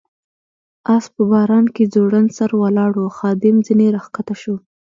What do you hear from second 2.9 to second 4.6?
و، خادم ځنې را کښته شو.